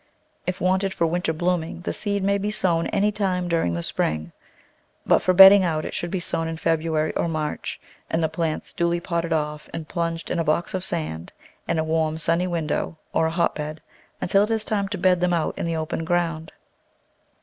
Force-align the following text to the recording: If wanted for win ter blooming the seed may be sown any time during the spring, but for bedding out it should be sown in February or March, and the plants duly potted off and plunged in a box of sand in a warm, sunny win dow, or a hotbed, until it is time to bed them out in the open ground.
If 0.47 0.59
wanted 0.59 0.95
for 0.95 1.05
win 1.05 1.21
ter 1.21 1.31
blooming 1.31 1.81
the 1.81 1.93
seed 1.93 2.23
may 2.23 2.39
be 2.39 2.49
sown 2.49 2.87
any 2.87 3.11
time 3.11 3.47
during 3.47 3.75
the 3.75 3.83
spring, 3.83 4.31
but 5.05 5.19
for 5.21 5.31
bedding 5.31 5.63
out 5.63 5.85
it 5.85 5.93
should 5.93 6.09
be 6.09 6.19
sown 6.19 6.47
in 6.47 6.57
February 6.57 7.13
or 7.13 7.27
March, 7.27 7.79
and 8.09 8.23
the 8.23 8.27
plants 8.27 8.73
duly 8.73 8.99
potted 8.99 9.31
off 9.31 9.69
and 9.75 9.87
plunged 9.87 10.31
in 10.31 10.39
a 10.39 10.43
box 10.43 10.73
of 10.73 10.83
sand 10.83 11.33
in 11.67 11.77
a 11.77 11.83
warm, 11.83 12.17
sunny 12.17 12.47
win 12.47 12.65
dow, 12.65 12.97
or 13.13 13.27
a 13.27 13.29
hotbed, 13.29 13.79
until 14.19 14.41
it 14.43 14.49
is 14.49 14.65
time 14.65 14.87
to 14.87 14.97
bed 14.97 15.21
them 15.21 15.33
out 15.33 15.55
in 15.55 15.67
the 15.67 15.75
open 15.77 16.03
ground. 16.03 16.51